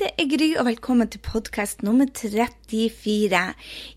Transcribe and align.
det 0.00 0.08
er 0.16 0.28
Gry, 0.30 0.46
og 0.56 0.64
velkommen 0.66 1.08
til 1.10 1.20
podkast 1.20 1.82
nummer 1.84 2.06
34. 2.16 3.40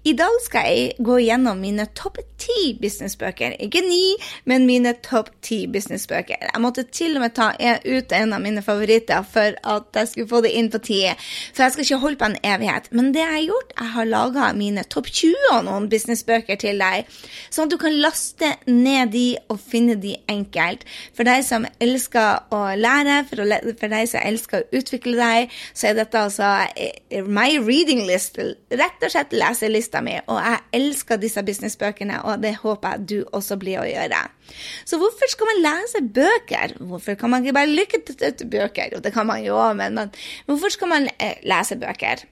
I 0.03 0.13
dag 0.17 0.40
skal 0.44 0.66
jeg 0.67 1.05
gå 1.08 1.20
gjennom 1.23 1.62
mine 1.63 1.86
topp 1.95 2.17
ti 2.41 2.73
businessbøker. 2.81 3.55
Ikke 3.63 3.80
ni, 3.86 4.16
men 4.50 4.66
mine 4.67 4.91
topp 5.05 5.30
ti 5.45 5.62
businessbøker. 5.72 6.41
Jeg 6.50 6.62
måtte 6.62 6.84
til 6.84 7.16
og 7.16 7.23
med 7.23 7.36
ta 7.38 7.52
ut 7.86 8.16
en 8.17 8.36
av 8.36 8.44
mine 8.44 8.63
favoritter 8.66 9.23
for 9.23 9.55
at 9.55 10.00
jeg 10.02 10.12
skulle 10.12 10.31
få 10.34 10.41
det 10.44 10.52
inn 10.59 10.67
på 10.73 10.81
tide. 10.84 11.13
For 11.53 11.63
jeg 11.63 11.76
skal 11.76 11.88
ikke 11.88 12.02
holde 12.03 12.20
på 12.20 12.30
en 12.31 12.38
evighet. 12.44 12.91
Men 12.91 13.14
det 13.16 13.23
jeg 13.23 13.31
har 13.31 13.45
gjort, 13.45 13.73
jeg 13.80 13.94
har 13.95 14.12
laga 14.12 14.52
mine 14.58 14.84
topp 14.91 15.08
20 15.14 15.48
og 15.53 15.64
noen 15.70 15.88
businessbøker 15.91 16.59
til 16.59 16.84
deg, 16.84 17.08
sånn 17.48 17.70
at 17.70 17.75
du 17.75 17.80
kan 17.80 17.95
laste 18.03 18.52
ned 18.67 19.14
de 19.16 19.25
og 19.48 19.64
finne 19.64 19.95
de 20.02 20.17
enkelt. 20.31 20.84
For 21.16 21.27
deg 21.27 21.48
som 21.48 21.70
elsker 21.80 22.52
å 22.52 22.62
lære, 22.75 23.22
for, 23.31 23.48
deg 23.95 24.12
som 24.12 24.27
elsker 24.27 24.66
å 24.66 24.81
utvikle 24.81 25.16
deg, 25.22 25.58
så 25.72 25.84
er 25.89 25.98
dette 25.98 26.20
altså 26.20 26.49
eh, 26.75 27.23
my 27.25 27.58
reading 27.61 28.03
list, 28.08 28.38
rett 28.39 29.05
og 29.05 29.14
slett 29.14 29.33
leselista 29.36 30.02
mi. 30.05 30.16
Og 30.31 30.39
jeg 30.39 30.61
elsker 30.80 31.22
disse 31.22 31.44
businessbøkene, 31.45 32.22
og 32.25 32.44
det 32.44 32.55
håper 32.61 32.95
jeg 32.95 33.09
du 33.11 33.17
også 33.36 33.59
blir 33.61 33.81
å 33.81 33.88
gjøre. 33.89 34.22
Så 34.86 35.00
hvorfor 35.02 35.31
skal 35.31 35.52
man 35.52 35.64
lese 35.66 36.03
bøker? 36.19 36.77
Hvorfor 36.92 37.19
kan 37.19 37.33
man 37.33 37.45
ikke 37.45 37.58
bare 37.59 37.73
lykke 37.73 38.02
til 38.08 38.50
bøker? 38.52 38.95
Jo, 38.95 39.03
det 39.03 39.14
kan 39.16 39.27
man 39.27 39.44
jo 39.45 39.58
men, 39.73 39.97
men 39.97 40.14
hvorfor 40.45 40.73
skal 40.73 40.92
man 40.92 41.09
eh, 41.19 41.38
lese 41.47 41.80
bøker? 41.81 42.25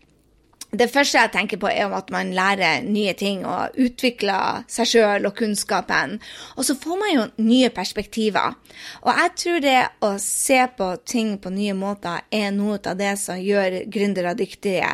Det 0.73 0.87
første 0.89 1.19
jeg 1.19 1.29
tenker 1.29 1.59
på, 1.61 1.67
er 1.69 1.91
at 1.93 2.07
man 2.09 2.31
lærer 2.33 2.81
nye 2.81 3.11
ting 3.13 3.43
og 3.45 3.75
utvikler 3.77 4.63
seg 4.71 4.87
sjøl 4.89 5.27
og 5.29 5.35
kunnskapen. 5.37 6.15
Og 6.57 6.65
så 6.65 6.73
får 6.81 6.97
man 6.97 7.11
jo 7.13 7.25
nye 7.45 7.69
perspektiver. 7.69 8.55
Og 9.05 9.19
jeg 9.19 9.33
tror 9.37 9.59
det 9.61 9.75
å 10.01 10.09
se 10.21 10.57
på 10.73 10.87
ting 11.05 11.35
på 11.43 11.51
nye 11.53 11.75
måter 11.77 12.25
er 12.33 12.49
noe 12.55 12.79
av 12.89 12.97
det 12.97 13.11
som 13.21 13.37
gjør 13.37 13.83
gründere 13.93 14.33
dyktige, 14.39 14.89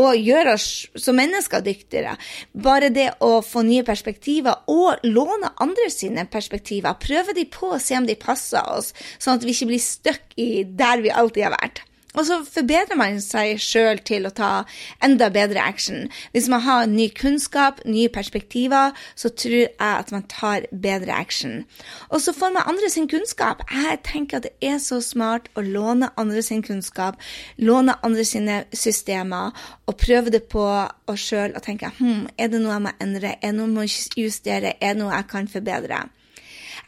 og 0.00 0.16
gjør 0.16 0.54
oss 0.54 0.68
som 0.96 1.20
mennesker 1.20 1.66
dyktigere. 1.66 2.16
Bare 2.56 2.88
det 2.88 3.10
å 3.20 3.42
få 3.44 3.66
nye 3.68 3.84
perspektiver 3.84 4.64
og 4.72 5.04
låne 5.04 5.52
andre 5.60 5.90
sine 5.92 6.24
perspektiver, 6.24 6.96
prøve 7.04 7.36
de 7.36 7.44
på 7.52 7.74
og 7.74 7.84
se 7.84 8.00
om 8.00 8.08
de 8.08 8.16
passer 8.16 8.64
oss, 8.64 8.94
sånn 9.20 9.36
at 9.36 9.44
vi 9.44 9.52
ikke 9.52 9.74
blir 9.74 9.84
stuck 9.84 10.40
i 10.40 10.64
der 10.64 11.04
vi 11.04 11.12
alltid 11.12 11.50
har 11.50 11.56
vært. 11.58 11.84
Og 12.16 12.24
så 12.24 12.38
forbedrer 12.44 12.96
man 12.96 13.18
seg 13.20 13.58
sjøl 13.60 14.00
til 14.08 14.24
å 14.24 14.32
ta 14.32 14.50
enda 15.04 15.28
bedre 15.32 15.60
action. 15.60 16.06
Hvis 16.32 16.48
man 16.48 16.64
har 16.64 16.86
ny 16.88 17.10
kunnskap, 17.12 17.82
nye 17.84 18.08
perspektiver, 18.08 18.96
så 19.14 19.28
tror 19.28 19.56
jeg 19.58 19.74
at 19.78 20.12
man 20.14 20.24
tar 20.32 20.64
bedre 20.72 21.12
action. 21.12 21.66
Og 22.08 22.24
så 22.24 22.32
får 22.32 22.54
man 22.56 22.68
andre 22.72 22.90
sin 22.90 23.10
kunnskap. 23.12 23.60
Jeg 23.70 24.00
tenker 24.08 24.40
at 24.40 24.48
det 24.48 24.56
er 24.64 24.80
så 24.82 25.02
smart 25.04 25.50
å 25.54 25.64
låne 25.64 26.08
andre 26.16 26.42
sin 26.42 26.64
kunnskap, 26.64 27.20
låne 27.60 27.98
andre 28.02 28.24
sine 28.24 28.62
systemer, 28.72 29.52
og 29.86 30.00
prøve 30.00 30.32
det 30.32 30.46
på 30.48 30.64
oss 30.64 31.28
sjøl 31.28 31.54
og 31.56 31.64
tenke 31.64 31.92
hm, 31.98 32.28
er 32.38 32.48
det 32.48 32.60
noe 32.62 32.74
jeg 32.74 32.86
må 32.88 32.92
endre, 33.04 33.36
er 33.36 33.52
det 33.52 33.56
noe 33.58 33.68
jeg 33.68 33.76
må 33.76 34.24
justere, 34.24 34.76
er 34.80 34.96
det 34.96 35.02
noe 35.02 35.12
jeg 35.12 35.28
kan 35.28 35.48
forbedre? 35.48 36.06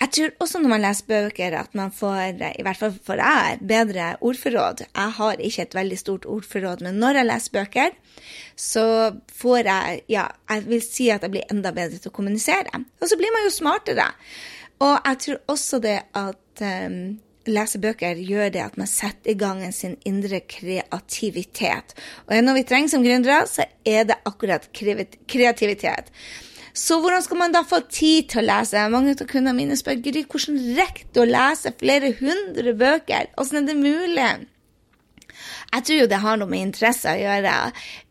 Jeg 0.00 0.12
tror 0.16 0.30
også 0.40 0.60
når 0.62 0.72
man 0.72 0.80
leser 0.80 1.08
bøker, 1.10 1.54
at 1.60 1.74
man 1.76 1.90
får, 1.92 2.38
i 2.56 2.64
hvert 2.64 2.78
fall 2.78 2.94
for 3.04 3.20
jeg, 3.20 3.58
bedre 3.68 4.14
ordforråd. 4.24 4.86
Jeg 4.88 5.16
har 5.18 5.42
ikke 5.44 5.66
et 5.66 5.76
veldig 5.76 5.98
stort 6.00 6.24
ordforråd, 6.24 6.84
men 6.86 6.96
når 7.02 7.20
jeg 7.20 7.28
leser 7.28 7.56
bøker, 7.58 7.98
så 8.56 8.84
får 9.42 9.68
jeg 9.68 10.00
Ja, 10.08 10.26
jeg 10.48 10.66
vil 10.68 10.82
si 10.84 11.10
at 11.12 11.22
jeg 11.26 11.34
blir 11.36 11.52
enda 11.52 11.72
bedre 11.76 12.00
til 12.00 12.08
å 12.08 12.16
kommunisere. 12.16 12.80
Og 13.00 13.10
så 13.10 13.18
blir 13.20 13.34
man 13.34 13.44
jo 13.44 13.52
smartere. 13.52 14.08
Og 14.80 14.94
jeg 15.04 15.20
tror 15.24 15.42
også 15.52 15.82
det 15.84 15.98
at 16.16 16.64
um, 16.64 17.00
lese 17.48 17.80
bøker 17.80 18.20
gjør 18.24 18.52
det 18.54 18.62
at 18.64 18.76
man 18.80 18.88
setter 18.88 19.32
i 19.32 19.38
gang 19.38 19.62
sin 19.74 19.98
indre 20.08 20.40
kreativitet. 20.48 21.92
Og 22.26 22.40
noe 22.44 22.56
vi 22.56 22.66
trenger 22.68 22.92
som 22.92 23.04
gründere, 23.04 23.44
så 23.48 23.68
er 23.84 24.08
det 24.08 24.20
akkurat 24.28 24.68
kreativitet. 24.72 26.08
Så 26.72 27.00
hvordan 27.00 27.24
skal 27.24 27.40
man 27.40 27.54
da 27.54 27.64
få 27.66 27.82
tid 27.90 28.30
til 28.30 28.44
å 28.44 28.46
lese? 28.46 28.86
Mange 28.92 29.16
av 29.16 29.26
kundene 29.26 29.56
mine 29.56 29.78
spør 29.78 30.00
Gry, 30.04 30.24
hvordan 30.30 30.60
rekker 30.78 31.10
du 31.14 31.24
å 31.24 31.28
lese 31.28 31.74
flere 31.80 32.14
hundre 32.20 32.74
bøker? 32.78 33.30
Hvordan 33.36 33.62
er 33.62 33.68
det 33.70 33.78
mulig? 33.80 34.30
Jeg 35.70 35.84
tror 35.86 36.00
jo 36.00 36.06
det 36.10 36.18
har 36.24 36.38
noe 36.40 36.50
med 36.50 36.64
interesse 36.66 37.12
å 37.12 37.18
gjøre. 37.20 37.54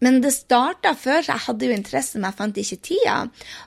Men 0.03 0.19
det 0.23 0.31
starta 0.31 0.93
før, 0.95 1.25
jeg 1.27 1.45
hadde 1.45 1.67
jo 1.67 1.75
interesse, 1.75 2.15
men 2.17 2.29
jeg 2.29 2.37
fant 2.39 2.59
ikke 2.61 2.79
tida. 2.87 3.15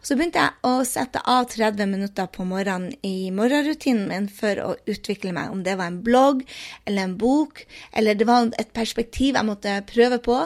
Så 0.01 0.17
begynte 0.17 0.41
jeg 0.41 0.69
å 0.69 0.73
sette 0.89 1.21
av 1.29 1.51
30 1.53 1.91
minutter 1.91 2.31
på 2.33 2.47
morgenen 2.49 2.95
i 3.05 3.29
morgenrutinen 3.35 4.09
min 4.09 4.31
for 4.33 4.63
å 4.65 4.71
utvikle 4.89 5.35
meg. 5.37 5.53
Om 5.53 5.65
det 5.67 5.77
var 5.81 5.93
en 5.93 6.01
blogg 6.05 6.41
eller 6.87 7.05
en 7.05 7.19
bok, 7.21 7.67
eller 7.93 8.17
det 8.17 8.29
var 8.29 8.49
et 8.57 8.73
perspektiv 8.73 9.37
jeg 9.37 9.49
måtte 9.49 9.77
prøve 9.93 10.23
på 10.25 10.41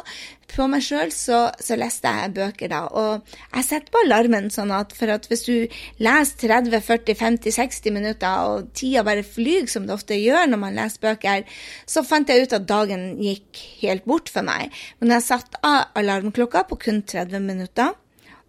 på 0.51 0.67
meg 0.71 0.85
sjøl, 0.85 1.11
så, 1.15 1.41
så, 1.63 1.77
leste 1.79 2.11
jeg 2.13 2.35
bøker 2.37 2.71
da. 2.73 2.83
Og 2.89 3.37
jeg 3.53 3.67
setter 3.67 3.93
på 3.93 4.03
alarmen 4.05 4.49
sånn 4.53 4.73
at 4.75 4.95
for 4.97 5.13
at 5.13 5.29
hvis 5.31 5.45
du 5.47 5.55
leser 6.03 6.41
30, 6.47 6.79
40, 6.87 7.19
50, 7.21 7.57
60 7.59 7.97
minutter, 7.97 8.47
og 8.47 8.71
tida 8.77 9.05
bare 9.07 9.27
flyr 9.27 9.69
som 9.71 9.89
det 9.89 9.97
ofte 9.97 10.19
gjør 10.19 10.49
når 10.51 10.63
man 10.63 10.79
leser 10.79 11.05
bøker, 11.05 11.45
så 11.89 12.05
fant 12.07 12.31
jeg 12.31 12.47
ut 12.47 12.57
at 12.57 12.69
dagen 12.69 13.07
gikk 13.23 13.63
helt 13.83 14.09
bort 14.09 14.33
for 14.33 14.47
meg. 14.47 14.75
Men 15.01 15.17
jeg 15.17 15.29
satte 15.29 15.63
av 15.67 15.97
alarmklokka 15.99 16.67
på 16.71 16.81
kun 16.87 17.03
30 17.07 17.47
minutter 17.47 17.95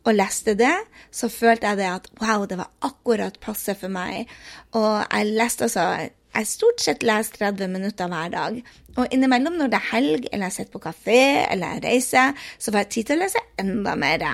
og 0.08 0.16
leste 0.16 0.53
det, 0.56 0.75
så 1.12 1.28
følte 1.28 1.68
jeg 1.68 1.81
det 1.81 1.88
at 1.90 2.06
wow, 2.22 2.46
det 2.47 2.59
var 2.59 2.72
akkurat 2.88 3.35
passe 3.44 3.75
for 3.75 3.91
meg. 3.91 4.29
Og 4.78 5.03
jeg 5.03 5.34
leste 5.35 5.68
altså 5.68 5.84
Jeg 6.35 6.49
stort 6.49 6.83
sett 6.83 7.05
leser 7.07 7.39
30 7.39 7.71
minutter 7.73 8.11
hver 8.11 8.33
dag. 8.33 8.59
Og 8.97 9.13
innimellom 9.13 9.57
når 9.57 9.71
det 9.73 9.79
er 9.79 9.89
helg, 9.91 10.27
eller 10.31 10.49
jeg 10.49 10.57
sitter 10.57 10.73
på 10.73 10.83
kafé, 10.89 11.21
eller 11.47 11.77
jeg 11.77 11.85
reiser, 11.85 12.47
så 12.57 12.73
får 12.73 12.83
jeg 12.83 12.93
tid 12.95 13.09
til 13.09 13.17
å 13.17 13.23
lese 13.23 13.43
enda 13.61 13.95
mer. 13.97 14.25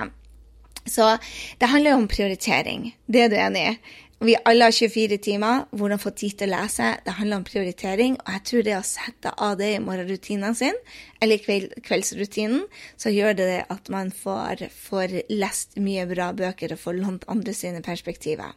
Så 0.84 1.14
det 1.60 1.70
handler 1.72 1.94
jo 1.94 2.00
om 2.02 2.08
prioritering. 2.08 2.90
Det 3.08 3.24
er 3.24 3.30
du 3.32 3.38
enig 3.40 3.68
i? 3.70 3.76
Vi 4.24 4.36
alle 4.48 4.68
har 4.68 4.72
24 4.72 5.18
timer. 5.20 5.64
Hvordan 5.70 6.00
få 6.00 6.12
tid 6.16 6.38
til 6.38 6.52
å 6.52 6.56
lese. 6.56 6.94
Det 7.04 7.16
handler 7.18 7.40
om 7.40 7.46
prioritering. 7.48 8.16
Og 8.22 8.30
jeg 8.36 8.44
tror 8.48 8.66
det 8.66 8.76
å 8.78 8.84
sette 8.88 9.32
av 9.46 9.56
det 9.60 9.70
i 9.74 9.82
morgenrutinen 9.84 10.56
sin, 10.56 10.76
eller 11.20 11.42
kveld, 11.44 11.74
kveldsrutinen, 11.84 12.64
så 13.00 13.12
gjør 13.12 13.36
det 13.40 13.64
at 13.72 13.90
man 13.92 14.12
får, 14.14 14.68
får 14.72 15.18
lest 15.32 15.76
mye 15.80 16.06
bra 16.08 16.30
bøker 16.36 16.72
og 16.72 16.80
får 16.80 17.00
lånt 17.00 17.28
andre 17.32 17.56
sine 17.56 17.84
perspektiver. 17.84 18.54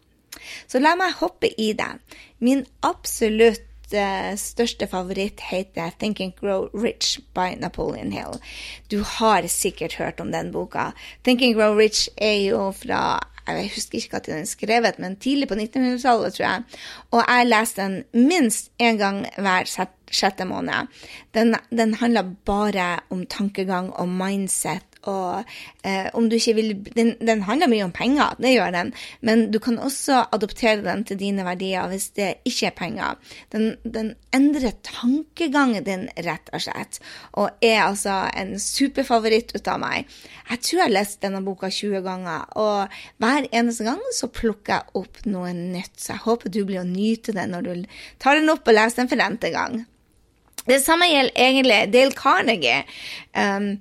Så 0.67 0.81
la 0.83 0.95
meg 0.99 1.17
hoppe 1.21 1.51
i 1.59 1.71
det. 1.77 1.93
Min 2.39 2.65
absolutt 2.85 3.93
uh, 3.93 4.33
største 4.37 4.87
favoritt 4.87 5.41
heter 5.49 5.91
'Think 5.99 6.21
and 6.21 6.35
Grow 6.39 6.69
Rich' 6.73 7.19
by 7.33 7.55
Napoleon 7.59 8.11
Hill. 8.11 8.39
Du 8.91 9.03
har 9.03 9.47
sikkert 9.47 9.93
hørt 9.93 10.19
om 10.19 10.31
den 10.31 10.51
boka. 10.51 10.91
'Think 11.23 11.41
and 11.41 11.55
Grow 11.55 11.75
Rich' 11.77 12.09
er 12.17 12.49
jo 12.49 12.71
fra 12.71 13.19
jeg 13.47 13.71
husker 13.75 13.97
ikke 13.97 14.17
at 14.17 14.25
den 14.25 14.41
er 14.41 14.45
skrevet, 14.45 14.99
men 14.99 15.15
tidlig 15.15 15.47
på 15.47 15.55
1900-tallet, 15.55 16.33
tror 16.33 16.45
jeg. 16.45 16.63
Og 17.11 17.23
jeg 17.27 17.47
leste 17.47 17.81
den 17.81 18.27
minst 18.27 18.71
én 18.81 18.97
gang 18.99 19.25
hver 19.37 19.69
sjette 20.11 20.45
måned. 20.45 20.91
Den, 21.33 21.56
den 21.71 21.94
handler 21.94 22.33
bare 22.45 23.00
om 23.09 23.25
tankegang 23.25 23.94
og 23.94 24.09
mindset 24.09 24.96
og 25.07 25.48
eh, 25.88 26.09
om 26.18 26.27
du 26.30 26.38
ikke 26.38 26.56
vil 26.57 26.74
den, 26.95 27.13
den, 27.24 27.44
handler 27.48 27.71
mye 27.71 27.86
om 27.88 27.94
penger, 27.95 28.36
det 28.42 28.54
gjør 28.54 28.74
den, 28.75 28.94
men 29.25 29.48
du 29.54 29.59
kan 29.63 29.80
også 29.80 30.25
adoptere 30.36 30.83
den 30.86 31.04
til 31.07 31.19
dine 31.19 31.45
verdier 31.48 31.88
hvis 31.92 32.09
det 32.18 32.30
ikke 32.48 32.69
er 32.69 32.77
penger. 32.77 33.33
Den, 33.54 33.69
den 33.83 34.13
endrer 34.36 34.75
tankegangen 34.86 35.86
din, 35.88 36.07
rett 36.27 36.51
og 36.54 36.63
slett, 36.68 37.01
og 37.33 37.56
er 37.63 37.86
altså 37.86 38.19
en 38.38 38.56
superfavoritt 38.62 39.56
ut 39.56 39.71
av 39.71 39.81
meg. 39.83 40.18
Jeg 40.48 40.63
tror 40.63 40.80
jeg 40.80 40.86
har 40.86 40.95
lest 40.95 41.21
denne 41.24 41.44
boka 41.45 41.69
20 41.71 42.03
ganger, 42.06 42.48
og 42.60 42.98
hver 43.21 43.50
eneste 43.51 43.88
gang 43.88 44.01
så 44.15 44.30
plukker 44.31 44.77
jeg 44.77 45.01
opp 45.01 45.21
noe 45.27 45.51
nytt. 45.56 45.95
Så 46.00 46.13
jeg 46.15 46.25
håper 46.25 46.53
du 46.53 46.63
blir 46.68 46.83
å 46.83 46.88
nyte 46.88 47.36
den 47.36 47.53
når 47.56 47.68
du 47.68 48.01
tar 48.21 48.39
den 48.39 48.51
opp 48.53 48.68
og 48.68 48.75
leser 48.77 49.03
den 49.03 49.12
for 49.12 49.24
n-te 49.24 49.51
gang. 49.56 49.86
Det 50.68 50.81
samme 50.83 51.07
gjelder 51.07 51.39
egentlig 51.39 51.80
Dale 51.94 52.15
Carnegie. 52.15 52.81
Um, 53.31 53.77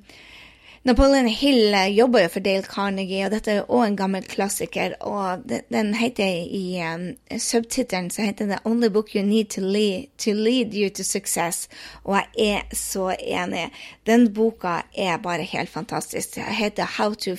Napoleon 0.86 1.26
Hill 1.26 1.74
eh, 1.74 1.88
jobber 1.88 2.20
jo 2.20 2.28
for 2.28 2.40
Dale 2.40 2.62
Carnegie, 2.62 3.24
og 3.26 3.32
dette 3.34 3.50
er 3.50 3.56
jo 3.56 3.64
òg 3.74 3.88
en 3.88 3.96
gammel 3.98 4.22
klassiker. 4.22 4.92
og 5.02 5.42
Den 5.74 5.88
heter 5.98 6.44
i 6.46 6.78
um, 6.78 7.08
subtittelen 7.42 8.10
så 8.10 8.22
heter 8.22 8.46
det 8.46 8.58
'Only 8.64 8.88
book 8.88 9.08
you 9.14 9.24
need 9.24 9.50
to 9.50 9.60
lead, 9.60 10.06
to 10.18 10.30
lead 10.30 10.74
you 10.74 10.88
to 10.88 11.02
success'. 11.02 11.66
Og 12.04 12.20
jeg 12.38 12.54
er 12.54 12.76
så 12.76 13.16
enig. 13.18 13.70
Den 14.06 14.34
boka 14.34 14.82
er 14.96 15.16
bare 15.16 15.42
helt 15.42 15.68
fantastisk. 15.68 16.34
Den 16.34 16.44
heter 16.44 16.84
'How 16.84 17.14
to, 17.14 17.36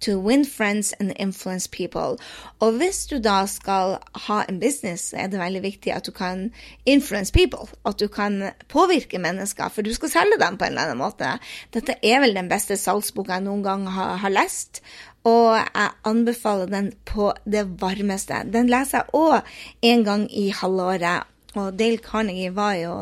to 0.00 0.20
win 0.20 0.46
friends 0.46 0.92
and 0.92 1.12
influence 1.20 1.68
people'. 1.76 2.16
Og 2.60 2.72
hvis 2.72 3.06
du 3.06 3.18
da 3.18 3.46
skal 3.46 3.96
ha 4.14 4.42
en 4.48 4.60
business, 4.60 5.12
er 5.12 5.26
det 5.26 5.40
veldig 5.40 5.62
viktig 5.62 5.92
at 5.92 6.06
du 6.06 6.10
kan 6.10 6.52
influence 6.86 7.32
people. 7.32 7.68
At 7.86 8.00
du 8.00 8.08
kan 8.08 8.50
påvirke 8.68 9.18
mennesker, 9.18 9.68
for 9.68 9.82
du 9.82 9.94
skal 9.94 10.08
selge 10.08 10.38
dem 10.46 10.58
på 10.58 10.64
en 10.64 10.70
eller 10.70 10.82
annen 10.82 10.98
måte. 10.98 11.38
Dette 11.74 11.94
er 12.02 12.20
vel 12.20 12.34
den 12.34 12.48
beste 12.48 12.77
salgsboka 12.80 13.36
jeg 13.36 13.46
noen 13.46 13.64
gang 13.66 13.86
har, 13.92 14.16
har, 14.22 14.34
lest. 14.34 14.82
Og 15.28 15.56
jeg 15.56 15.90
anbefaler 16.08 16.70
den 16.70 16.92
på 17.08 17.32
det 17.44 17.66
varmeste. 17.80 18.44
Den 18.52 18.70
leser 18.70 19.02
jeg 19.02 19.18
òg 19.18 19.90
en 19.90 20.06
gang 20.06 20.28
i 20.30 20.48
halvåret. 20.54 21.28
Og 21.56 21.72
Dale 21.78 21.98
Carnegie 22.04 22.52
var 22.54 22.74
jo 22.76 22.92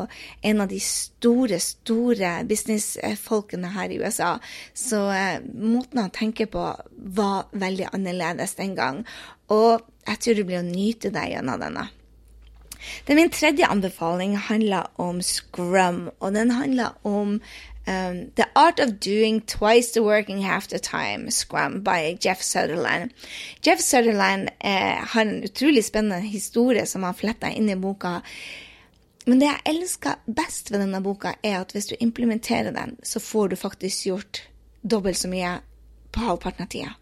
en 0.49 0.63
av 0.63 0.69
de 0.71 0.79
store, 0.81 1.59
store 1.61 2.31
businessfolkene 2.47 3.73
her 3.75 3.91
i 3.91 3.99
USA. 3.99 4.37
Så 4.73 5.01
eh, 5.13 5.43
måten 5.43 6.01
han 6.01 6.13
tenker 6.15 6.49
på 6.51 6.63
var 7.19 7.51
veldig 7.51 7.91
annerledes 7.91 8.55
den 8.57 8.73
gang. 8.79 9.03
Og 9.53 9.83
jeg 10.07 10.23
tror 10.23 10.39
du 10.39 10.47
blir 10.47 10.63
å 10.63 10.67
nyte 10.67 11.11
deg 11.13 11.35
gjennom 11.35 11.61
denne. 11.61 11.89
Det 13.07 13.15
min 13.15 13.31
tredje 13.33 13.67
anbefaling 13.67 14.37
handler 14.37 14.87
om 15.01 15.21
scrum, 15.21 16.07
og 16.19 16.33
den 16.33 16.51
handler 16.51 16.93
om 17.07 17.39
Um, 17.87 18.31
the 18.35 18.45
Art 18.53 18.79
of 18.79 18.99
Doing 18.99 19.41
Twice 19.41 19.93
the 19.93 20.03
Working 20.03 20.41
Half 20.41 20.67
the 20.67 20.79
Time, 20.79 21.31
Scrum, 21.31 21.83
by 21.83 22.17
Jeff 22.19 22.41
Sutherland. 22.41 23.13
Jeff 23.61 23.79
Sutherland 23.79 24.49
eh, 24.59 24.97
har 25.07 25.21
en 25.21 25.43
utrolig 25.43 25.85
spennende 25.85 26.19
historie 26.19 26.85
som 26.85 27.03
han 27.03 27.13
fletta 27.13 27.49
inn 27.49 27.69
i 27.69 27.75
boka. 27.75 28.21
Men 29.25 29.39
det 29.39 29.47
jeg 29.47 29.75
elsker 29.75 30.19
best 30.25 30.71
ved 30.71 30.83
denne 30.83 30.99
boka, 31.03 31.33
er 31.43 31.61
at 31.61 31.71
hvis 31.71 31.87
du 31.87 31.95
implementerer 31.99 32.75
den, 32.75 32.97
så 33.03 33.19
får 33.23 33.47
du 33.47 33.55
faktisk 33.55 34.05
gjort 34.05 34.41
dobbelt 34.81 35.17
så 35.17 35.31
mye 35.31 35.57
på 36.11 36.27
halvparten 36.27 36.67
av 36.67 36.71
tida. 36.71 36.93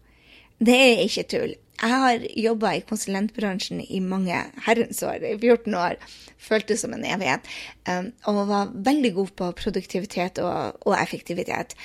Det 0.58 0.76
er 0.76 1.02
ikke 1.02 1.26
tull. 1.34 1.56
Jeg 1.76 1.92
har 1.92 2.22
jobba 2.40 2.72
i 2.72 2.84
konsulentbransjen 2.88 3.82
i 3.84 4.00
mange 4.00 4.36
herrens 4.64 5.02
år, 5.04 5.20
i 5.20 5.34
14 5.36 5.74
år. 5.76 5.98
Føltes 6.40 6.80
som 6.84 6.94
en 6.96 7.04
evighet. 7.04 7.48
Um, 7.88 8.12
og 8.24 8.46
var 8.48 8.72
veldig 8.86 9.12
god 9.18 9.32
på 9.36 9.50
produktivitet 9.60 10.40
og, 10.40 10.78
og, 10.86 10.94
effektivitet. 10.96 11.76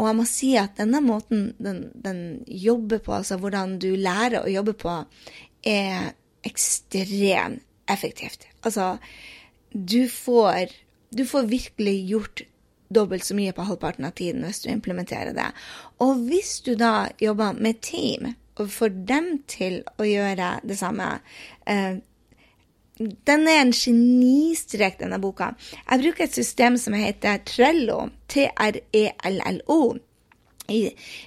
Og 0.00 0.08
jeg 0.08 0.16
må 0.16 0.24
si 0.28 0.54
at 0.56 0.78
denne 0.80 1.02
måten 1.04 1.50
den, 1.60 1.90
den, 1.92 2.22
jobber 2.46 3.02
på, 3.04 3.18
altså 3.18 3.36
hvordan 3.40 3.76
du 3.82 3.90
lærer 3.98 4.40
å 4.40 4.52
jobbe 4.52 4.72
på, 4.80 4.94
er 5.68 6.14
ekstremt 6.46 7.66
effektivt. 7.90 8.46
Altså, 8.64 8.96
du 9.72 10.08
får, 10.08 10.72
du 11.10 11.26
får 11.26 11.50
virkelig 11.50 11.96
gjort 12.08 12.42
dobbelt 12.94 13.24
så 13.24 13.36
mye 13.38 13.54
på 13.54 13.64
halvparten 13.66 14.06
av 14.06 14.14
tiden 14.18 14.44
hvis 14.46 14.62
du 14.64 14.70
implementerer 14.72 15.34
det. 15.36 15.48
Og 16.02 16.22
hvis 16.30 16.58
du 16.66 16.74
da 16.78 17.10
jobber 17.22 17.58
med 17.58 17.82
team, 17.84 18.32
og 18.58 18.70
får 18.72 18.94
dem 19.08 19.32
til 19.50 19.80
å 20.00 20.06
gjøre 20.06 20.52
det 20.66 20.78
samme. 20.80 21.12
Uh, 21.68 22.00
den 23.00 23.48
er 23.48 23.62
en 23.62 23.72
genistrek, 23.72 24.98
denne 25.00 25.20
boka. 25.22 25.54
Jeg 25.86 26.02
bruker 26.02 26.26
et 26.26 26.36
system 26.36 26.76
som 26.80 26.96
heter 26.98 27.40
Trello, 27.48 28.10
T-R-E-L-L-O, 28.28 29.80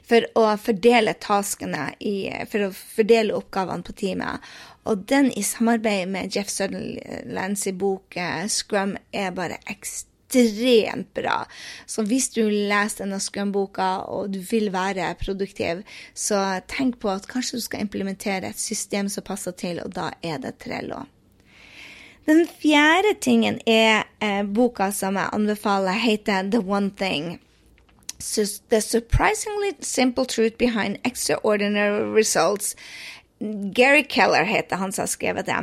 for 0.08 0.28
å 0.40 0.44
fordele 0.62 1.16
taskene, 1.20 1.90
i, 2.00 2.30
for 2.52 2.68
å 2.68 2.72
fordele 2.78 3.36
oppgavene 3.36 3.84
på 3.84 3.98
teamet. 4.04 4.54
Og 4.88 5.04
den 5.10 5.32
i 5.34 5.44
samarbeid 5.48 6.14
med 6.14 6.36
Jeff 6.36 6.52
Sutherlands 6.52 7.66
bok 7.80 8.18
eh, 8.20 8.46
Scrum 8.52 8.98
er 9.12 9.36
bare 9.36 9.60
ekstremt 9.66 10.13
ekstremt 10.36 11.14
bra. 11.14 11.44
Så 11.86 12.06
hvis 12.08 12.30
du 12.34 12.44
leser 12.50 13.04
denne 13.04 13.20
Scrum-boka 13.22 13.90
og 14.12 14.34
du 14.34 14.40
vil 14.50 14.72
være 14.74 15.14
produktiv, 15.22 15.84
så 16.14 16.62
tenk 16.68 17.00
på 17.04 17.12
at 17.14 17.28
kanskje 17.30 17.60
du 17.60 17.66
skal 17.66 17.86
implementere 17.86 18.50
et 18.50 18.60
system 18.60 19.10
som 19.10 19.26
passer 19.26 19.56
til, 19.58 19.84
og 19.84 19.94
da 19.96 20.12
er 20.24 20.42
det 20.44 20.58
Trello. 20.64 21.06
Den 22.26 22.46
fjerde 22.48 23.18
tingen 23.20 23.60
er 23.68 24.06
eh, 24.24 24.44
boka 24.48 24.92
som 24.96 25.18
jeg 25.20 25.30
anbefaler, 25.36 25.98
heter 26.00 26.52
The 26.52 26.62
One 26.64 26.92
Thing. 26.96 27.40
The 28.70 28.80
surprisingly 28.80 29.74
simple 29.82 30.26
truth 30.26 30.58
behind 30.58 30.98
extraordinary 31.04 32.08
results 32.16 32.76
Gary 33.76 34.04
Keller 34.10 34.44
heter 34.44 34.76
han 34.76 34.92
som 34.92 35.04
har 35.04 35.12
skrevet 35.12 35.48
det. 35.50 35.58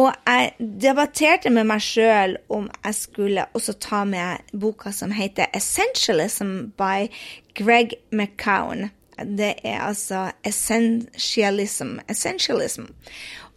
Og 0.00 0.12
jeg 0.26 0.52
debatterte 0.58 1.52
med 1.52 1.68
meg 1.68 1.82
sjøl 1.84 2.38
om 2.48 2.70
jeg 2.84 2.96
skulle 2.96 3.48
også 3.52 3.74
ta 3.84 4.04
med 4.08 4.54
boka 4.56 4.92
som 4.96 5.12
heter 5.12 5.50
Essentialism 5.56 6.72
by 6.80 7.10
Greg 7.58 7.98
McCown. 8.10 8.88
Det 9.18 9.54
er 9.66 9.82
altså 9.82 10.30
essentialism. 10.46 11.98
essentialism. 12.08 12.86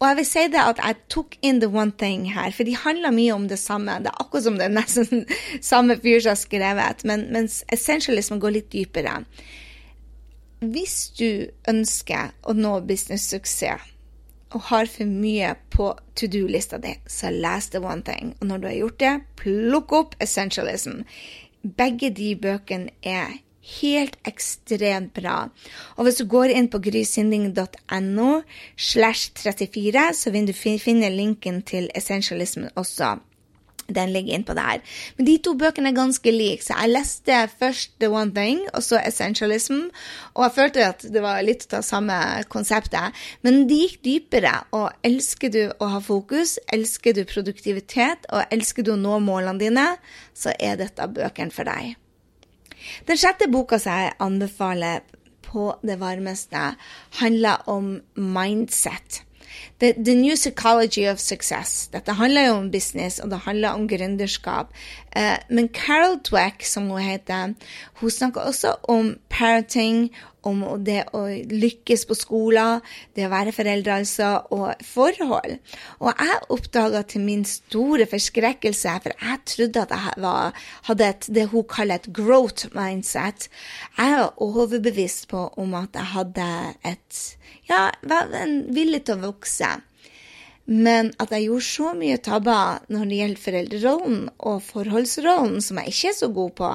Og 0.02 0.08
jeg 0.08 0.18
vil 0.18 0.26
si 0.26 0.44
det 0.50 0.62
at 0.66 0.80
jeg 0.82 0.98
tok 1.14 1.36
inn 1.46 1.60
the 1.62 1.70
one 1.70 1.94
thing 1.94 2.26
her, 2.34 2.52
for 2.52 2.66
de 2.66 2.74
handler 2.76 3.14
mye 3.14 3.34
om 3.36 3.48
det 3.48 3.60
samme. 3.62 4.00
Det 4.02 4.10
er 4.10 4.24
akkurat 4.24 4.48
som 4.48 4.58
det 4.58 4.66
er 4.66 4.74
nesten 4.74 5.28
samme 5.72 6.00
fyr 6.02 6.20
som 6.20 6.34
har 6.34 6.42
skrevet, 6.42 7.06
men, 7.06 7.28
mens 7.32 7.62
essentialism 7.72 8.42
går 8.42 8.58
litt 8.58 8.72
dypere 8.74 9.22
hvis 10.62 11.10
du 11.18 11.50
ønsker 11.70 12.36
å 12.46 12.54
nå 12.54 12.76
business-suksess 12.86 13.88
og 14.52 14.66
har 14.68 14.90
for 14.92 15.08
mye 15.08 15.54
på 15.72 15.88
to 16.20 16.28
do-lista 16.28 16.78
di, 16.82 16.92
så 17.08 17.32
les 17.32 17.70
The 17.72 17.80
One 17.80 18.04
Thing. 18.04 18.34
Og 18.42 18.50
når 18.50 18.58
du 18.60 18.68
har 18.68 18.76
gjort 18.76 19.00
det, 19.00 19.14
plukk 19.40 19.94
opp 19.96 20.18
Essentialism. 20.20 21.06
Begge 21.64 22.10
de 22.12 22.34
bøkene 22.36 22.92
er 23.00 23.40
helt 23.80 24.18
ekstremt 24.28 25.14
bra. 25.16 25.38
Og 25.96 26.06
hvis 26.06 26.20
du 26.20 26.26
går 26.30 26.52
inn 26.52 26.68
på 26.68 26.82
grysynding.no 26.84 28.30
slash 28.76 29.32
34, 29.40 30.08
så 30.20 30.36
vil 30.36 30.50
du 30.50 30.54
finne 30.58 31.14
linken 31.16 31.62
til 31.64 31.88
Essentialism 31.96 32.68
også 32.76 33.16
den 33.96 34.14
ligger 34.14 34.38
innpå 34.38 34.56
der. 34.58 34.82
Men 35.18 35.28
de 35.28 35.38
to 35.44 35.54
bøkene 35.60 35.92
er 35.92 35.98
ganske 35.98 36.34
like, 36.34 36.64
så 36.66 36.78
jeg 36.80 36.94
leste 36.94 37.40
først 37.60 37.96
The 38.02 38.10
One 38.12 38.34
Thing 38.36 38.64
og 38.74 38.84
så 38.86 39.02
Essentialism, 39.02 39.88
og 40.34 40.46
jeg 40.46 40.56
følte 40.58 40.88
at 40.88 41.06
det 41.14 41.24
var 41.24 41.42
litt 41.46 41.68
av 41.76 41.86
samme 41.86 42.18
konseptet. 42.52 43.18
Men 43.46 43.66
de 43.70 43.82
gikk 43.84 44.02
dypere, 44.06 44.54
og 44.76 44.92
elsker 45.08 45.54
du 45.54 45.64
å 45.80 45.90
ha 45.96 46.04
fokus, 46.04 46.58
elsker 46.74 47.18
du 47.18 47.24
produktivitet, 47.30 48.28
og 48.32 48.46
elsker 48.54 48.86
du 48.86 48.96
å 48.96 49.00
nå 49.00 49.20
målene 49.24 49.62
dine, 49.62 49.88
så 50.34 50.56
er 50.60 50.80
dette 50.82 51.10
bøkene 51.12 51.54
for 51.54 51.68
deg. 51.68 51.96
Den 53.06 53.20
sjette 53.20 53.50
boka 53.52 53.78
som 53.82 54.00
jeg 54.02 54.16
anbefaler 54.24 55.04
på 55.46 55.68
det 55.86 56.00
varmeste, 56.02 56.72
handler 57.20 57.68
om 57.70 57.98
mindset. 58.16 59.22
The, 59.82 59.94
the, 59.94 60.14
New 60.14 60.36
Psychology 60.36 61.08
of 61.10 61.20
Success. 61.20 61.88
Dette 61.90 62.14
handler 62.14 62.44
jo 62.46 62.58
om 62.60 62.68
business, 62.72 63.18
og 63.20 63.32
det 63.32 63.40
handler 63.48 63.74
om 63.74 63.88
gründerskap. 63.90 64.70
Uh, 65.18 65.38
men 65.50 65.72
Carol 65.74 66.20
Dweck, 66.22 66.62
som 66.66 66.92
hun 66.94 67.02
heter, 67.02 67.56
hun 67.98 68.12
snakker 68.14 68.42
også 68.42 68.76
om 68.84 69.16
parenting, 69.30 70.12
om 70.46 70.62
det 70.86 71.04
å 71.18 71.24
lykkes 71.50 72.06
på 72.10 72.18
skolen, 72.18 72.86
det 73.18 73.26
å 73.28 73.32
være 73.34 73.54
foreldre, 73.54 73.98
altså, 74.04 74.30
og 74.54 74.86
forhold. 74.86 75.58
Og 76.02 76.10
jeg 76.14 76.40
oppdaga 76.54 77.04
til 77.10 77.26
min 77.26 77.44
store 77.46 78.06
forskrekkelse, 78.10 78.96
for 79.04 79.18
jeg 79.18 79.44
trodde 79.56 79.86
at 79.86 79.98
jeg 79.98 80.24
var, 80.26 80.64
hadde 80.90 81.10
et, 81.10 81.30
det 81.30 81.50
hun 81.54 81.66
kaller 81.70 82.02
et 82.02 82.10
growth 82.14 82.70
mindset. 82.78 83.50
Jeg 83.98 84.18
var 84.18 84.42
overbevist 84.42 85.30
på 85.34 85.48
om 85.62 85.78
at 85.82 85.98
jeg 85.98 86.14
hadde 86.16 86.50
et 86.86 87.22
ja, 87.70 87.88
var 88.02 88.32
villig 88.74 89.06
til 89.08 89.20
å 89.20 89.28
vokse. 89.30 89.71
Men 90.66 91.12
at 91.20 91.32
jeg 91.34 91.48
gjorde 91.48 91.68
så 91.68 91.94
mye 91.98 92.20
tabber 92.22 92.84
når 92.94 93.08
det 93.10 93.22
gjelder 93.22 93.46
foreldrerollen 93.46 94.20
og 94.40 94.62
forholdsrollen, 94.66 95.58
som 95.64 95.82
jeg 95.82 95.94
ikke 95.94 96.12
er 96.12 96.20
så 96.20 96.30
god 96.36 96.54
på, 96.60 96.70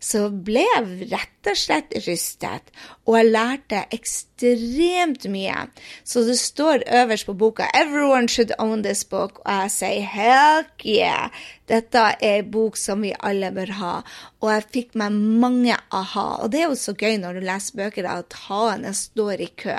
så 0.00 0.26
ble 0.32 0.62
jeg 0.64 1.10
rett 1.12 1.48
og 1.50 1.58
slett 1.60 1.94
rystet, 2.06 2.72
og 3.04 3.16
jeg 3.18 3.30
lærte 3.34 3.82
ekstremt 3.92 5.26
mye. 5.28 5.66
Så 6.04 6.24
det 6.24 6.38
står 6.40 6.86
øverst 6.88 7.26
på 7.26 7.36
boka 7.36 7.68
'Everyone 7.74 8.28
should 8.28 8.52
own 8.58 8.82
this 8.82 9.04
book', 9.04 9.40
og 9.44 9.52
jeg 9.62 9.70
sier 9.70 10.06
'heck 10.06 10.86
yeah'. 10.86 11.30
Dette 11.68 11.98
er 11.98 12.38
en 12.40 12.50
bok 12.50 12.76
som 12.76 13.02
vi 13.02 13.12
alle 13.22 13.52
bør 13.54 13.70
ha. 13.78 14.02
Og 14.40 14.50
jeg 14.50 14.64
fikk 14.72 14.94
meg 14.94 15.12
mange 15.12 15.76
aha. 15.92 16.42
Og 16.42 16.52
det 16.52 16.60
er 16.60 16.68
jo 16.68 16.74
så 16.74 16.92
gøy 16.98 17.16
når 17.16 17.32
du 17.38 17.40
leser 17.46 17.76
bøker 17.76 18.08
at 18.10 18.32
ha-ene 18.48 18.94
står 18.94 19.40
i 19.40 19.50
kø. 19.56 19.76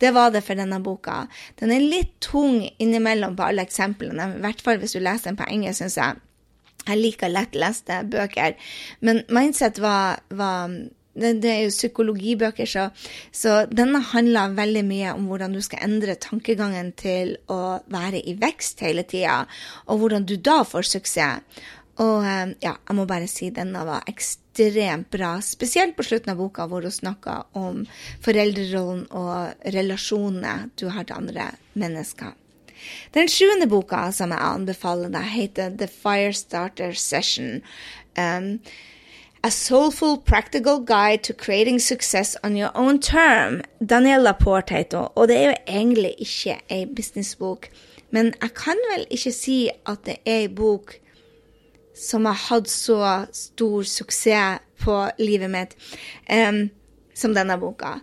Det 0.00 0.14
var 0.14 0.30
det 0.30 0.42
for 0.44 0.58
denne 0.58 0.82
boka. 0.82 1.26
Den 1.60 1.70
er 1.70 1.84
litt 1.84 2.20
tung 2.20 2.64
innimellom 2.78 3.36
på 3.36 3.42
alle 3.42 3.62
eksemplene, 3.62 4.34
i 4.34 4.40
hvert 4.40 4.60
fall 4.60 4.78
hvis 4.78 4.92
du 4.92 4.98
leser 4.98 5.30
den 5.30 5.36
på 5.36 5.46
engelsk, 5.46 5.78
syns 5.78 5.96
jeg. 5.96 6.27
Jeg 6.88 7.02
liker 7.02 7.32
lettleste 7.32 8.02
bøker. 8.08 8.56
Men 9.04 9.22
Mindset 9.28 9.80
var, 9.82 10.22
var 10.30 10.72
det, 11.18 11.32
det 11.42 11.50
er 11.50 11.64
jo 11.66 11.74
psykologibøker, 11.74 12.68
så, 12.68 12.88
så 13.34 13.62
denne 13.70 14.00
handler 14.12 14.54
veldig 14.56 14.84
mye 14.86 15.14
om 15.16 15.26
hvordan 15.30 15.56
du 15.56 15.60
skal 15.64 15.82
endre 15.86 16.18
tankegangen 16.20 16.92
til 16.98 17.34
å 17.50 17.78
være 17.92 18.22
i 18.22 18.36
vekst 18.38 18.84
hele 18.86 19.04
tida, 19.08 19.42
og 19.86 20.02
hvordan 20.02 20.28
du 20.28 20.36
da 20.36 20.60
får 20.68 20.88
suksess. 20.94 21.64
Og 21.98 22.22
eh, 22.22 22.52
ja, 22.62 22.76
jeg 22.78 22.94
må 22.94 23.08
bare 23.10 23.26
si 23.30 23.50
denne 23.54 23.82
var 23.86 24.06
ekstremt 24.10 25.08
bra, 25.10 25.32
spesielt 25.42 25.96
på 25.98 26.06
slutten 26.06 26.34
av 26.34 26.38
boka, 26.38 26.68
hvor 26.70 26.86
hun 26.86 26.94
snakka 26.94 27.40
om 27.58 27.82
foreldrerollen 28.24 29.08
og 29.18 29.72
relasjonene 29.74 30.70
du 30.78 30.86
har 30.94 31.08
til 31.08 31.18
andre 31.18 31.50
mennesker. 31.78 32.36
Den 33.14 33.28
sjuende 33.28 33.68
boka 33.70 34.08
som 34.12 34.32
jeg 34.34 34.42
anbefaler 34.42 35.12
deg, 35.14 35.26
heter 35.32 35.74
The 35.78 35.88
Firestarter 35.88 36.94
Session. 36.94 37.62
Um, 38.16 38.60
a 39.44 39.50
soulful, 39.50 40.18
practical 40.18 40.80
guide 40.80 41.22
to 41.22 41.32
creating 41.32 41.78
success 41.78 42.36
on 42.42 42.56
your 42.56 42.70
own 42.74 42.98
term. 42.98 43.62
Daniel 43.80 44.22
Laporte 44.22 44.74
heter 44.74 44.98
hun, 44.98 45.08
og 45.14 45.28
det 45.28 45.36
er 45.36 45.46
jo 45.50 45.56
egentlig 45.66 46.14
ikke 46.18 46.60
ei 46.70 46.86
businessbok. 46.86 47.68
Men 48.10 48.32
jeg 48.42 48.54
kan 48.54 48.80
vel 48.92 49.06
ikke 49.10 49.32
si 49.32 49.58
at 49.86 50.04
det 50.06 50.16
er 50.26 50.46
ei 50.46 50.48
bok 50.48 50.96
som 51.98 52.24
har 52.24 52.38
hatt 52.48 52.70
så 52.70 53.26
stor 53.32 53.82
suksess 53.82 54.62
på 54.78 54.96
livet 55.18 55.50
mitt 55.50 55.74
um, 56.30 56.68
som 57.14 57.34
denne 57.34 57.58
boka 57.58 57.98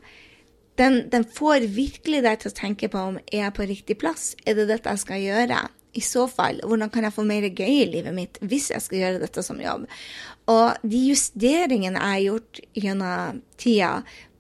den, 0.79 1.05
den, 1.12 1.25
får 1.25 1.67
virkelig 1.75 2.22
deg 2.25 2.41
til 2.41 2.51
å 2.51 2.58
tenke 2.58 2.89
på 2.91 3.01
om 3.12 3.17
er 3.25 3.46
jeg 3.46 3.55
på 3.55 3.67
riktig 3.70 3.98
plass. 4.01 4.34
Er 4.46 4.58
det 4.58 4.67
dette 4.72 4.91
jeg 4.91 5.03
skal 5.05 5.24
gjøre? 5.24 5.63
I 5.96 6.03
så 6.03 6.25
fall, 6.27 6.60
hvordan 6.67 6.91
kan 6.91 7.08
jeg 7.08 7.15
få 7.15 7.24
mer 7.24 7.48
gøy 7.48 7.72
i 7.72 7.88
livet 7.88 8.12
mitt 8.15 8.39
hvis 8.44 8.67
jeg 8.74 8.84
skal 8.84 9.00
gjøre 9.00 9.22
dette 9.22 9.44
som 9.46 9.62
jobb? 9.63 9.86
Og 10.51 10.84
de 10.84 11.01
justeringene 11.08 12.01
jeg 12.01 12.17
har 12.17 12.24
gjort 12.25 12.60
gjennom 12.75 13.39
tida 13.62 13.91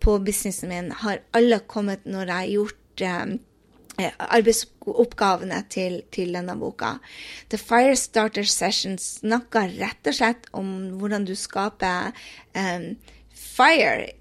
på 0.03 0.17
businessen 0.21 0.69
min, 0.69 0.91
har 0.91 1.23
alle 1.37 1.61
kommet 1.71 2.03
når 2.03 2.27
jeg 2.27 2.35
har 2.35 2.51
gjort 2.51 3.05
eh, 3.07 3.37
arbeidsoppgavene 4.03 5.61
til, 5.71 6.01
til, 6.11 6.35
denne 6.35 6.57
boka. 6.59 6.97
The 7.49 7.59
Firestarter 7.61 8.47
Sessions 8.49 9.21
snakker 9.21 9.71
rett 9.79 10.11
og 10.11 10.19
slett 10.19 10.51
om 10.53 10.75
hvordan 10.99 11.25
du 11.27 11.33
skaper 11.39 12.11
um, 12.57 12.91
fire 13.31 14.11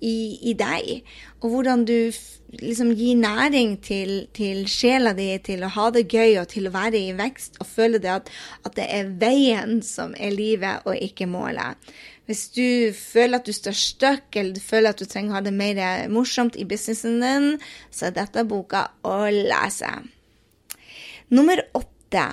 i, 0.00 0.38
i, 0.50 0.54
deg, 0.58 1.06
og 1.40 1.54
hvordan 1.54 1.84
du 1.88 2.10
liksom 2.60 2.92
gir 2.98 3.18
næring 3.20 3.76
til, 3.84 4.26
til, 4.34 4.64
sjela 4.68 5.12
di, 5.16 5.28
til 5.44 5.64
å 5.64 5.72
ha 5.74 5.88
det 5.94 6.06
gøy 6.10 6.40
og 6.40 6.48
til 6.50 6.68
å 6.68 6.74
være 6.74 6.98
i 6.98 7.12
vekst 7.18 7.60
og 7.60 7.68
føle 7.68 8.00
det 8.02 8.12
at, 8.14 8.30
at 8.64 8.78
det 8.78 8.88
er 8.90 9.12
veien 9.20 9.78
som 9.86 10.16
er 10.18 10.34
livet, 10.34 10.86
og 10.88 10.96
ikke 10.96 11.28
målet. 11.30 11.78
Hvis 12.30 12.44
du 12.54 12.92
føler 12.94 13.40
at 13.40 13.48
du 13.48 13.52
står 13.54 13.74
stuck, 13.74 14.36
eller 14.38 14.54
du 14.54 14.62
føler 14.62 14.92
at 14.92 15.00
du 15.00 15.08
trenger 15.08 15.34
å 15.34 15.38
ha 15.38 15.44
det 15.46 15.54
mer 15.56 15.80
morsomt 16.12 16.54
i 16.54 16.66
businessen 16.68 17.18
din, 17.22 17.48
så 17.90 18.08
er 18.08 18.14
dette 18.20 18.46
boka 18.46 18.84
å 19.02 19.24
lese. 19.34 19.90
Nummer 21.34 21.62
åtte 21.78 22.28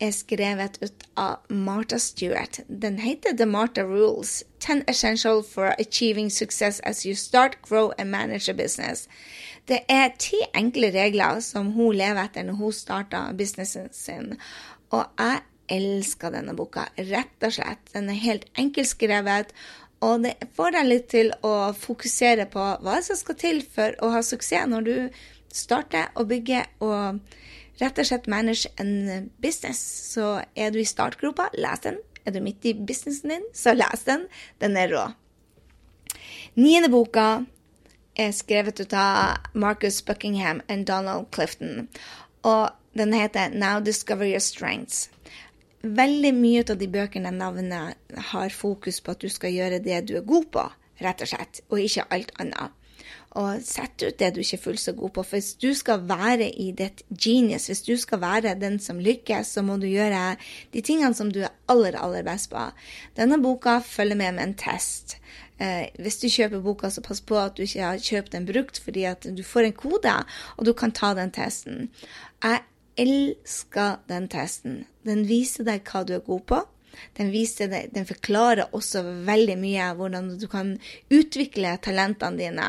er 0.00 0.12
skrevet 0.14 0.78
ut 0.82 1.04
av 1.18 1.44
Martha 1.48 1.98
Stewart. 1.98 2.60
Den 2.68 2.98
heter 2.98 3.36
The 3.36 3.46
Martha 3.46 3.82
Rules. 3.82 4.44
Ten 4.58 4.84
essential 4.86 5.42
for 5.42 5.74
achieving 5.78 6.30
success 6.30 6.80
as 6.80 7.04
you 7.06 7.14
start, 7.14 7.62
grow 7.62 7.92
and 7.98 8.10
manage 8.10 8.48
a 8.48 8.54
business. 8.54 9.08
Det 9.68 9.82
er 9.88 10.14
ti 10.18 10.38
enkle 10.56 10.92
regler 10.94 11.40
som 11.44 11.72
hun 11.76 11.96
lever 11.96 12.22
etter 12.24 12.46
når 12.46 12.60
hun 12.62 12.72
starter 12.72 13.34
businessen 13.36 13.90
sin. 13.92 14.36
Og 14.90 15.04
jeg 15.18 15.42
elsker 15.68 16.32
denne 16.32 16.54
boka, 16.56 16.86
rett 17.10 17.44
og 17.44 17.52
slett. 17.52 17.90
Den 17.92 18.08
er 18.08 18.22
helt 18.22 18.46
enkeltskrevet, 18.56 19.52
og 20.00 20.22
det 20.24 20.36
får 20.56 20.76
deg 20.76 20.88
litt 20.88 21.08
til 21.12 21.32
å 21.44 21.72
fokusere 21.76 22.46
på 22.52 22.64
hva 22.84 23.00
som 23.04 23.18
skal 23.18 23.36
til 23.40 23.60
for 23.66 23.98
å 24.00 24.12
ha 24.14 24.22
suksess 24.22 24.70
når 24.70 24.86
du 24.86 24.94
starter 25.52 26.12
å 26.14 26.24
bygge 26.28 26.62
og 26.84 27.18
rett 27.80 27.98
og 27.98 28.08
slett 28.08 28.28
manage 28.30 28.70
en 28.80 29.30
business. 29.42 29.80
Så 30.14 30.38
er 30.58 30.72
du 30.74 30.80
i 30.80 30.88
startgropa, 30.88 31.48
les 31.58 31.84
den. 31.84 32.00
Er 32.26 32.34
du 32.34 32.40
midt 32.44 32.66
i 32.68 32.74
businessen 32.74 33.32
din, 33.32 33.46
så 33.54 33.74
les 33.76 34.04
den. 34.06 34.26
Den 34.60 34.76
er 34.76 34.92
rå. 34.92 35.04
Niende 36.58 36.90
boka 36.92 37.44
er 38.18 38.34
skrevet 38.34 38.80
ut 38.82 38.94
av 38.98 39.38
Marcus 39.54 40.00
Buckingham 40.02 40.62
og 40.66 40.86
Donald 40.88 41.30
Clifton. 41.34 41.86
Og 42.42 42.70
den 42.98 43.14
heter 43.14 43.54
Now 43.54 43.80
Discover 43.80 44.26
Your 44.26 44.42
Strengths. 44.42 45.08
Veldig 45.82 46.32
mye 46.34 46.64
av 46.66 46.80
de 46.80 46.88
bøkene 46.90 47.30
jeg 47.30 47.38
nevner, 47.38 47.94
har 48.32 48.50
fokus 48.50 48.98
på 49.00 49.14
at 49.14 49.22
du 49.22 49.30
skal 49.30 49.54
gjøre 49.54 49.78
det 49.84 50.00
du 50.08 50.16
er 50.18 50.26
god 50.26 50.48
på, 50.50 50.64
rett 51.04 51.22
og 51.22 51.30
slett, 51.30 51.60
og 51.70 51.78
ikke 51.84 52.08
alt 52.10 52.34
annet 52.42 52.74
og 53.38 53.62
sett 53.62 54.02
ut 54.02 54.16
det 54.18 54.32
du 54.34 54.40
ikke 54.42 54.56
er 54.58 54.62
fullt 54.62 54.82
så 54.82 54.94
god 54.98 55.12
på. 55.14 55.24
For 55.26 55.38
hvis 55.38 55.52
du 55.62 55.68
skal 55.76 56.06
være 56.08 56.48
i 56.50 56.70
ditt 56.76 57.04
genius, 57.12 57.68
hvis 57.70 57.84
du 57.86 57.94
skal 58.00 58.22
være 58.22 58.56
den 58.58 58.78
som 58.82 58.98
lykkes, 59.02 59.52
så 59.54 59.62
må 59.62 59.76
du 59.78 59.86
gjøre 59.86 60.36
de 60.74 60.82
tingene 60.82 61.14
som 61.14 61.30
du 61.32 61.44
er 61.46 61.54
aller, 61.70 61.98
aller 62.00 62.26
best 62.26 62.50
på. 62.50 62.64
Denne 63.18 63.38
boka 63.42 63.78
følger 63.84 64.18
med 64.18 64.34
med 64.38 64.48
en 64.48 64.56
test. 64.58 65.18
Eh, 65.58 65.86
hvis 65.98 66.18
du 66.22 66.28
kjøper 66.30 66.62
boka, 66.62 66.90
så 66.90 67.02
pass 67.04 67.20
på 67.20 67.38
at 67.38 67.56
du 67.58 67.62
ikke 67.66 67.84
har 67.84 68.02
kjøpt 68.02 68.34
den 68.34 68.46
brukt, 68.46 68.80
fordi 68.82 69.04
at 69.10 69.26
du 69.36 69.44
får 69.46 69.68
en 69.68 69.78
kode, 69.84 70.16
og 70.56 70.66
du 70.66 70.72
kan 70.72 70.94
ta 70.94 71.14
den 71.18 71.30
testen. 71.34 71.88
Jeg 72.42 72.62
elsker 72.98 74.02
den 74.10 74.26
testen. 74.30 74.82
Den 75.06 75.26
viser 75.28 75.66
deg 75.66 75.86
hva 75.86 76.02
du 76.06 76.16
er 76.18 76.26
god 76.26 76.44
på. 76.50 76.64
Den, 77.18 77.30
deg, 77.30 77.90
den, 77.94 78.06
forklarer 78.08 78.72
også 78.74 79.04
veldig 79.26 79.54
mye 79.60 79.90
hvordan 79.98 80.32
du 80.40 80.46
kan 80.50 80.74
utvikle 81.14 81.76
talentene 81.84 82.40
dine. 82.40 82.68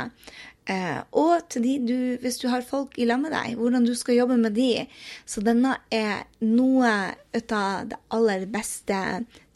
Eh, 0.69 0.99
og 1.17 1.47
til 1.49 1.63
de 1.65 1.75
du, 1.81 1.97
hvis 2.21 2.37
du 2.41 2.45
har 2.51 2.65
folk 2.65 2.97
i 3.01 3.07
lag 3.09 3.21
med 3.21 3.33
deg, 3.33 3.55
hvordan 3.57 3.87
du 3.87 3.95
skal 3.97 4.19
jobbe 4.19 4.37
med 4.37 4.53
de. 4.57 4.85
Så 5.25 5.41
denne 5.45 5.79
er 5.93 6.27
noe 6.45 6.91
av 7.33 7.87
det 7.89 7.97
aller 8.13 8.45
beste 8.53 8.99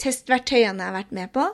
testverktøyene 0.02 0.82
jeg 0.82 0.90
har 0.90 0.98
vært 0.98 1.14
med 1.14 1.34
på. 1.36 1.46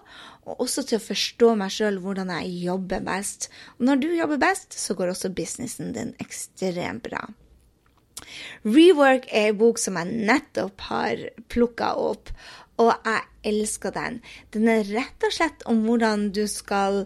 Og 0.50 0.64
også 0.64 0.86
til 0.88 0.98
å 1.00 1.04
forstå 1.04 1.52
meg 1.60 1.74
sjøl 1.76 2.00
hvordan 2.04 2.32
jeg 2.38 2.56
jobber 2.70 3.04
best. 3.06 3.50
Og 3.78 3.90
når 3.90 4.02
du 4.06 4.08
jobber 4.16 4.40
best, 4.42 4.80
så 4.80 4.96
går 4.98 5.12
også 5.12 5.34
businessen 5.36 5.92
din 5.98 6.16
ekstremt 6.24 7.04
bra. 7.10 7.28
Rework 8.64 9.28
er 9.32 9.52
en 9.52 9.60
bok 9.60 9.80
som 9.82 9.98
jeg 10.00 10.24
nettopp 10.30 10.88
har 10.90 11.22
plukka 11.52 11.94
opp, 12.00 12.32
og 12.80 12.92
jeg 12.94 13.52
elsker 13.52 13.94
den. 13.96 14.20
Den 14.56 14.70
er 14.72 14.88
rett 14.88 15.28
og 15.28 15.36
slett 15.36 15.66
om 15.68 15.84
hvordan 15.86 16.30
du 16.36 16.46
skal 16.52 17.04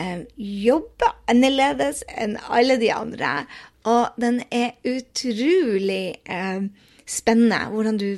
um, 0.00 0.24
jobber 0.36 1.14
annerledes 1.30 2.02
enn 2.08 2.36
alle 2.48 2.78
de 2.80 2.92
andre. 2.94 3.46
Og 3.86 4.16
den 4.20 4.42
er 4.50 4.74
utrolig 4.86 6.16
um, 6.30 6.70
spennende. 7.06 7.58
Hvordan 7.70 7.98
du 8.00 8.08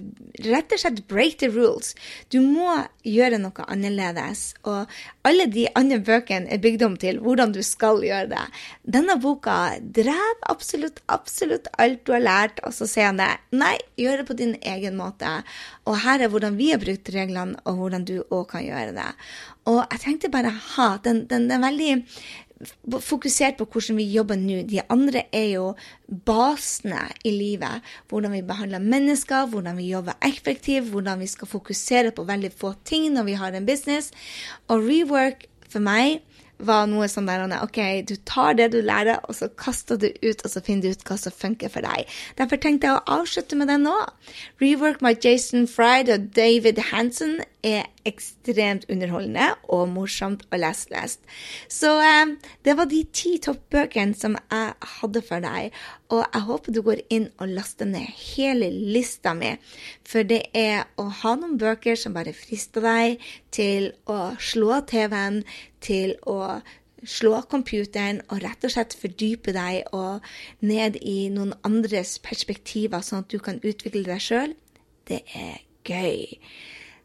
rett 0.49 0.73
og 0.73 0.81
slett 0.81 1.03
break 1.11 1.39
the 1.43 1.51
rules. 1.53 1.95
Du 2.33 2.41
må 2.43 2.73
gjøre 3.07 3.41
noe 3.41 3.67
annerledes. 3.69 4.53
Og 4.69 4.89
alle 5.29 5.49
de 5.53 5.67
andre 5.79 6.01
bøkene 6.05 6.49
er 6.53 6.63
bygd 6.63 6.85
om 6.87 6.97
til 7.01 7.21
hvordan 7.25 7.53
du 7.55 7.61
skal 7.67 8.03
gjøre 8.05 8.31
det. 8.33 8.45
Denne 8.89 9.19
boka 9.21 9.59
drev 9.81 10.45
absolutt, 10.49 11.03
absolutt 11.13 11.69
alt 11.79 12.05
du 12.09 12.15
har 12.17 12.25
lært, 12.25 12.63
og 12.65 12.75
så 12.77 12.89
sier 12.89 13.11
han 13.11 13.21
det. 13.21 13.31
Nei, 13.59 13.77
gjør 14.01 14.23
det 14.23 14.29
på 14.31 14.39
din 14.39 14.57
egen 14.63 14.99
måte. 14.99 15.39
Og 15.89 16.01
her 16.05 16.25
er 16.25 16.33
hvordan 16.33 16.59
vi 16.59 16.73
har 16.73 16.83
brukt 16.83 17.13
reglene, 17.15 17.61
og 17.69 17.83
hvordan 17.83 18.09
du 18.09 18.19
òg 18.25 18.49
kan 18.55 18.65
gjøre 18.65 18.97
det. 18.97 19.11
Og 19.69 19.83
jeg 19.83 20.01
tenkte 20.01 20.33
bare 20.33 20.53
ha, 20.75 20.89
den, 21.05 21.27
den, 21.29 21.49
den 21.51 21.65
veldig 21.65 21.93
fokusert 23.01 23.59
på 23.59 23.67
hvordan 23.71 23.99
vi 24.01 24.09
jobber 24.13 24.39
nå. 24.41 24.63
De 24.69 24.81
andre 24.91 25.25
er 25.35 25.49
jo 25.55 25.67
basene 26.09 27.05
i 27.25 27.33
livet. 27.35 27.85
Hvordan 28.09 28.35
vi 28.35 28.43
behandler 28.47 28.83
mennesker, 28.83 29.47
hvordan 29.53 29.79
vi 29.79 29.91
jobber 29.93 30.19
effektivt, 30.27 30.91
hvordan 30.93 31.21
vi 31.21 31.31
skal 31.31 31.51
fokusere 31.51 32.15
på 32.17 32.27
veldig 32.29 32.53
få 32.53 32.75
ting 32.85 33.13
når 33.15 33.29
vi 33.29 33.39
har 33.39 33.55
en 33.55 33.67
business. 33.67 34.11
Og 34.69 34.83
rework 34.89 35.47
for 35.69 35.85
meg 35.85 36.23
var 36.59 36.89
noe 36.91 37.07
sånn 37.11 37.29
der 37.29 37.45
OK, 37.61 37.79
du 38.09 38.17
tar 38.27 38.57
det 38.59 38.73
du 38.73 38.81
lærer, 38.83 39.21
og 39.29 39.37
så 39.39 39.49
kaster 39.49 39.99
du 40.01 40.09
ut, 40.11 40.43
og 40.43 40.51
så 40.51 40.63
finner 40.65 40.89
du 40.89 40.97
ut 40.97 41.05
hva 41.07 41.19
som 41.21 41.35
funker 41.35 41.71
for 41.73 41.87
deg. 41.87 42.09
Derfor 42.39 42.61
tenkte 42.61 42.89
jeg 42.89 42.99
å 42.99 43.19
avslutte 43.21 43.59
med 43.59 43.71
det 43.71 43.79
nå. 43.85 43.95
Rework 44.63 45.05
med 45.05 45.23
Jason 45.25 45.69
Fried 45.71 46.11
og 46.13 46.31
David 46.37 46.83
Hansen 46.91 47.39
er 47.69 48.09
ekstremt 48.09 48.87
underholdende 48.91 49.51
og 49.75 49.89
morsomt 49.93 50.45
og 50.49 50.61
lestlest. 50.63 51.23
Så 51.71 51.93
eh, 52.05 52.35
det 52.65 52.77
var 52.79 52.89
de 52.91 53.03
ti 53.13 53.37
toppbøkene 53.45 54.17
som 54.19 54.37
jeg 54.39 54.91
hadde 54.99 55.23
for 55.29 55.45
deg. 55.45 55.77
Og 56.15 56.25
jeg 56.25 56.45
håper 56.49 56.75
du 56.75 56.83
går 56.87 57.05
inn 57.15 57.29
og 57.37 57.53
laster 57.53 57.89
ned 57.89 58.09
hele 58.33 58.71
lista 58.73 59.35
mi, 59.37 59.55
for 60.09 60.25
det 60.25 60.47
er 60.57 60.87
å 60.97 61.09
ha 61.23 61.35
noen 61.37 61.59
bøker 61.61 61.99
som 62.01 62.17
bare 62.17 62.37
frister 62.37 62.85
deg 62.85 63.25
til 63.55 63.91
å 64.09 64.35
slå 64.41 64.81
TV-en, 64.89 65.43
til 65.85 66.17
å 66.27 66.61
slå 67.07 67.43
computeren 67.51 68.23
og 68.27 68.43
rett 68.43 68.65
og 68.67 68.73
slett 68.75 68.97
fordype 68.99 69.55
deg 69.55 69.93
og 69.95 70.25
ned 70.67 70.99
i 70.99 71.29
noen 71.35 71.55
andres 71.67 72.17
perspektiver, 72.25 73.05
sånn 73.05 73.23
at 73.25 73.31
du 73.31 73.39
kan 73.43 73.61
utvikle 73.63 74.05
deg 74.09 74.23
sjøl. 74.23 74.57
Det 75.09 75.23
er 75.37 75.61
gøy. 75.89 76.39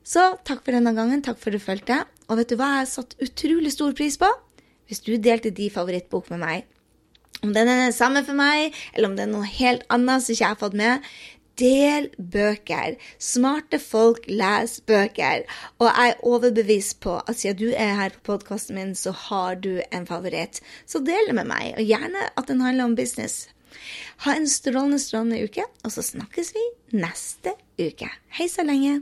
Så 0.04 0.24
takk 0.44 0.66
for 0.66 0.76
denne 0.76 0.94
gangen. 0.96 1.24
Takk 1.24 1.40
for 1.40 1.52
at 1.52 1.60
du 1.60 1.64
fulgte. 1.64 2.02
Og 2.28 2.40
vet 2.40 2.52
du 2.52 2.58
hva 2.60 2.74
jeg 2.74 2.84
har 2.84 2.92
satt 2.92 3.16
utrolig 3.24 3.72
stor 3.74 3.96
pris 3.98 4.20
på? 4.20 4.30
Hvis 4.88 5.04
du 5.06 5.16
delte 5.16 5.54
din 5.56 5.72
favorittbok 5.72 6.30
med 6.34 6.44
meg. 6.44 6.66
Om 7.44 7.52
den 7.56 7.68
er 7.68 7.86
den 7.86 7.96
samme 7.96 8.24
for 8.24 8.38
meg, 8.40 8.76
eller 8.94 9.10
om 9.10 9.16
det 9.18 9.26
er 9.26 9.32
noe 9.32 9.48
helt 9.48 9.84
annet 9.92 10.24
som 10.24 10.32
ikke 10.32 10.44
jeg 10.44 10.54
har 10.54 10.60
fått 10.62 10.78
med. 10.80 11.08
Del 11.60 12.08
bøker. 12.18 12.96
Smarte 13.22 13.80
folk 13.84 14.26
leser 14.32 14.86
bøker. 14.90 15.44
Og 15.80 15.88
jeg 15.90 16.14
er 16.14 16.24
overbevist 16.26 17.00
på 17.04 17.18
at 17.20 17.40
siden 17.40 17.60
du 17.60 17.76
er 17.76 17.96
her 18.00 18.16
på 18.16 18.24
podkasten 18.32 18.80
min, 18.80 18.96
så 18.96 19.14
har 19.28 19.60
du 19.62 19.76
en 19.92 20.08
favoritt. 20.10 20.64
Så 20.90 21.04
del 21.04 21.30
det 21.30 21.38
med 21.38 21.52
meg, 21.52 21.76
og 21.78 21.88
gjerne 21.88 22.30
at 22.32 22.50
den 22.50 22.64
handler 22.64 22.90
om 22.90 22.98
business. 23.00 23.48
Ha 24.26 24.36
en 24.38 24.50
strålende, 24.50 25.02
strålende 25.02 25.44
uke, 25.44 25.66
og 25.84 25.94
så 25.94 26.06
snakkes 26.06 26.54
vi 26.56 26.68
neste 26.96 27.58
uke. 27.82 28.10
Hei 28.40 28.50
så 28.52 28.66
lenge. 28.66 29.02